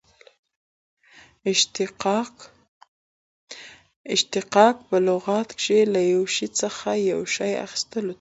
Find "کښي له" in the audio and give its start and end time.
5.57-6.01